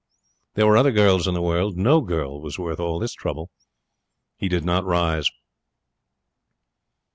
There 0.55 0.65
were 0.65 0.77
other 0.77 0.91
girls 0.91 1.27
in 1.27 1.35
the 1.35 1.43
world. 1.43 1.77
No 1.77 2.01
girl 2.01 2.41
was 2.41 2.57
worth 2.57 2.79
all 2.79 2.97
this 2.97 3.13
trouble. 3.13 3.51
He 4.35 4.47
did 4.49 4.65
not 4.65 4.83
rise. 4.83 5.29